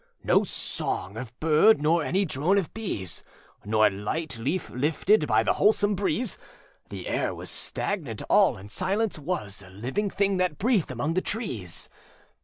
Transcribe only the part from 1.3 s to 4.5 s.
bird nor any drone of bees, Nor light